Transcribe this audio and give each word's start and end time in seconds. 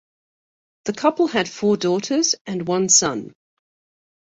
The 0.85 0.93
couple 0.93 1.27
had 1.27 1.47
four 1.47 1.77
daughters 1.77 2.33
and 2.47 2.67
one 2.67 2.89
son. 2.89 3.33